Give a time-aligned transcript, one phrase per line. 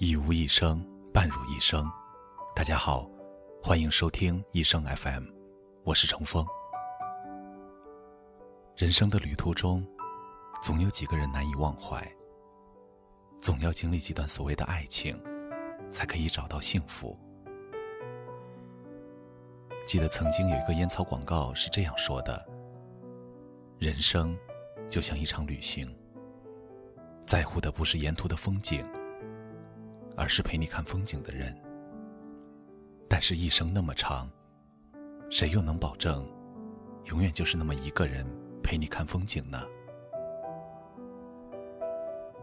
[0.00, 0.80] 一无一生，
[1.12, 1.84] 半如一生。
[2.54, 3.10] 大家好，
[3.60, 5.24] 欢迎收听一生 FM，
[5.82, 6.46] 我是程峰。
[8.76, 9.84] 人生的旅途中，
[10.62, 12.00] 总有几个人难以忘怀，
[13.42, 15.20] 总要经历几段所谓的爱情，
[15.90, 17.18] 才可以找到幸福。
[19.84, 22.48] 记得曾经有一个烟草广告是这样说的
[23.80, 24.38] ：“人生
[24.88, 25.92] 就像一场旅行，
[27.26, 28.88] 在乎的不是沿途的风景。”
[30.18, 31.56] 而是陪你看风景的人。
[33.08, 34.28] 但是，一生那么长，
[35.30, 36.28] 谁又能保证，
[37.04, 38.26] 永远就是那么一个人
[38.60, 39.62] 陪你看风景呢？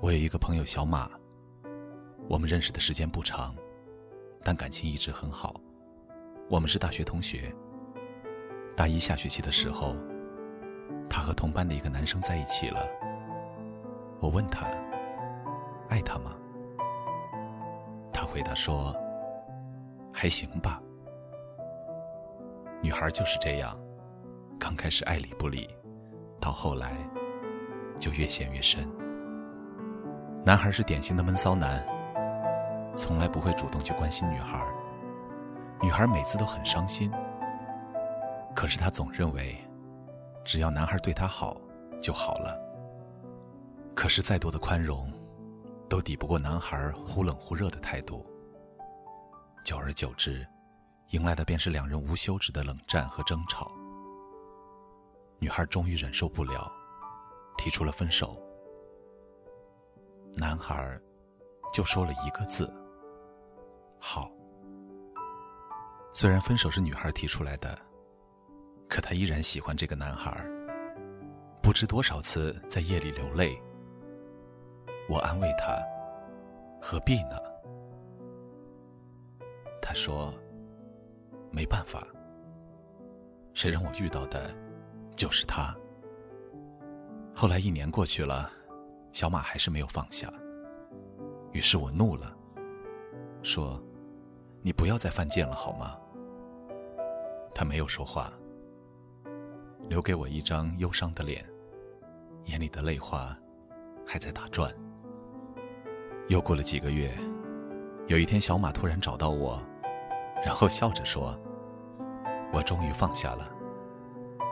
[0.00, 1.10] 我有一个朋友小马，
[2.28, 3.54] 我们认识的时间不长，
[4.44, 5.60] 但感情一直很好。
[6.48, 7.52] 我们是大学同学。
[8.76, 9.96] 大一下学期的时候，
[11.10, 12.88] 他和同班的一个男生在一起了。
[14.20, 14.66] 我问他，
[15.88, 16.36] 爱他吗？
[18.34, 18.92] 回答说
[20.12, 20.82] ：“还行吧。”
[22.82, 23.78] 女孩就是这样，
[24.58, 25.68] 刚开始爱理不理，
[26.40, 26.90] 到后来
[28.00, 28.90] 就越陷越深。
[30.44, 31.86] 男孩是典型的闷骚男，
[32.96, 34.66] 从来不会主动去关心女孩，
[35.80, 37.12] 女孩每次都很伤心。
[38.52, 39.56] 可是他总认为，
[40.44, 41.56] 只要男孩对她好
[42.02, 42.60] 就好了。
[43.94, 45.08] 可是再多的宽容。
[45.88, 48.26] 都抵不过男孩忽冷忽热的态度。
[49.64, 50.46] 久而久之，
[51.10, 53.72] 迎来的便是两人无休止的冷战和争吵。
[55.38, 56.70] 女孩终于忍受不了，
[57.56, 58.40] 提出了分手。
[60.36, 61.00] 男孩
[61.72, 62.72] 就说了一个字
[63.98, 64.30] ：“好。”
[66.12, 67.78] 虽然分手是女孩提出来的，
[68.88, 70.44] 可她依然喜欢这个男孩。
[71.62, 73.60] 不知多少次在夜里流泪。
[75.14, 75.80] 我安慰他
[76.82, 77.36] ：“何必呢？”
[79.80, 80.34] 他说
[81.54, 82.04] ：“没办法，
[83.52, 84.52] 谁让我遇到的，
[85.14, 85.72] 就是他。”
[87.32, 88.50] 后来一年过去了，
[89.12, 90.28] 小马还是没有放下。
[91.52, 92.36] 于是我怒了，
[93.44, 93.80] 说
[94.62, 95.96] ：“你不要再犯贱了，好吗？”
[97.54, 98.32] 他没有说话，
[99.88, 101.44] 留给我一张忧伤的脸，
[102.46, 103.38] 眼里的泪花
[104.04, 104.74] 还在打转。
[106.28, 107.12] 又过了几个月，
[108.06, 109.62] 有一天，小马突然找到我，
[110.44, 111.38] 然后笑着说
[112.50, 113.50] ：“我终于放下了。”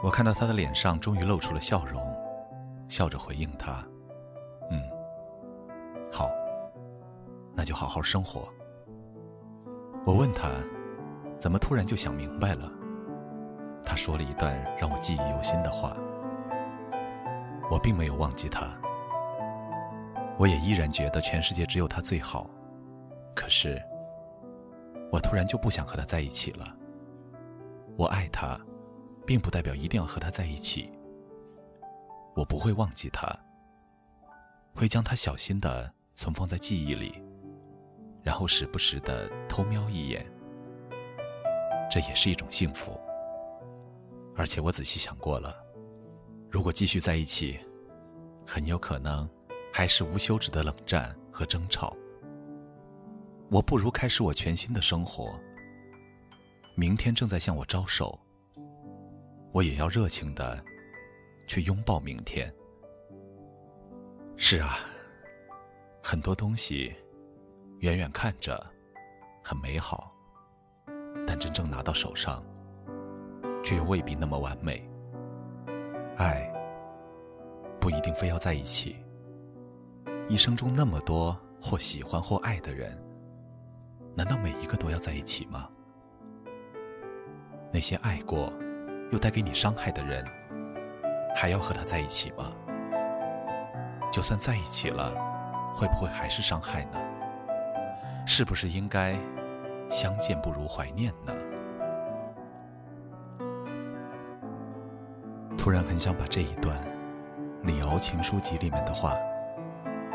[0.00, 2.00] 我看到他的脸上终于露出了笑容，
[2.88, 3.84] 笑着回应他
[4.70, 4.80] ：“嗯，
[6.12, 6.28] 好，
[7.52, 8.48] 那就好好生活。”
[10.06, 10.50] 我问他
[11.40, 12.70] ：“怎么突然就想明白了？”
[13.82, 15.96] 他说了一段让我记忆犹新的话。
[17.68, 18.68] 我并没有忘记他。
[20.38, 22.50] 我也依然觉得全世界只有他最好，
[23.34, 23.82] 可是，
[25.10, 26.76] 我突然就不想和他在一起了。
[27.96, 28.60] 我爱他，
[29.24, 30.92] 并不代表一定要和他在一起。
[32.34, 33.34] 我不会忘记他，
[34.74, 37.22] 会将他小心的存放在记忆里，
[38.22, 40.26] 然后时不时的偷瞄一眼。
[41.90, 43.00] 这也是一种幸福。
[44.34, 45.56] 而且我仔细想过了，
[46.50, 47.58] 如果继续在一起，
[48.46, 49.26] 很有可能。
[49.76, 51.94] 还是无休止的冷战和争吵。
[53.50, 55.38] 我不如开始我全新的生活。
[56.74, 58.18] 明天正在向我招手，
[59.52, 60.64] 我也要热情的
[61.46, 62.50] 去拥抱明天。
[64.38, 64.78] 是啊，
[66.02, 66.94] 很多东西
[67.80, 68.58] 远远看着
[69.44, 70.10] 很美好，
[71.26, 72.42] 但真正拿到手上，
[73.62, 74.82] 却又未必那么完美。
[76.16, 76.50] 爱
[77.78, 78.96] 不一定非要在一起。
[80.28, 83.00] 一生中那么多或喜欢或爱的人，
[84.16, 85.68] 难道每一个都要在一起吗？
[87.72, 88.52] 那些爱过
[89.12, 90.24] 又带给你伤害的人，
[91.36, 92.50] 还要和他在一起吗？
[94.10, 95.14] 就算在一起了，
[95.76, 96.98] 会不会还是伤害呢？
[98.26, 99.16] 是不是应该
[99.88, 101.32] 相见不如怀念呢？
[105.56, 106.76] 突然很想把这一段
[107.62, 109.16] 《李敖情书集》里面的话。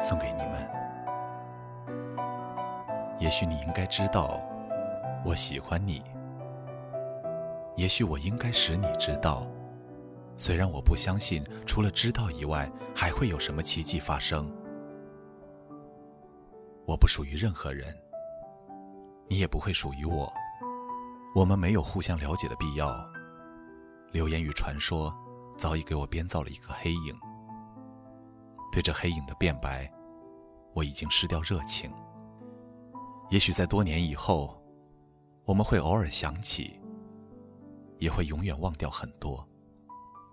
[0.02, 0.70] 送给你们。
[3.20, 4.42] 也许你应该知道，
[5.24, 6.04] 我喜欢你。
[7.78, 9.48] 也许我应该使你知道，
[10.38, 14.52] 虽然我不相信除了知道以外还会有什么奇迹发生。
[16.86, 17.96] 我不属于任何人，
[19.30, 20.32] 你也不会属于我。
[21.34, 22.90] 我们没有互相了解的必要。
[24.12, 25.16] 流言与传说
[25.58, 27.16] 早已给我编造了一个黑影。
[28.72, 29.92] 对这黑影的辩白，
[30.74, 31.92] 我已经失掉热情。
[33.30, 34.62] 也许在多年以后，
[35.46, 36.80] 我们会偶尔想起，
[37.98, 39.48] 也会永远忘掉很多。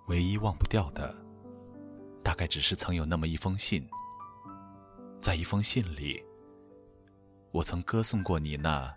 [0.06, 1.14] 唯一忘不掉的，
[2.22, 3.86] 大概只是曾有那么一封信，
[5.20, 6.24] 在一封信里，
[7.50, 8.94] 我曾歌颂过你那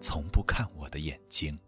[0.00, 1.58] 从不看我的眼睛。